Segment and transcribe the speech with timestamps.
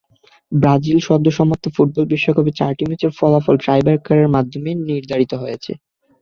[0.51, 5.71] ব্রাজিলে সদ্য সমাপ্ত ফুটবল বিশ্বকাপে চারটি ম্যাচের ফলাফল টাইব্রেকারের মাধ্যমে নির্ধারিত হয়েছে।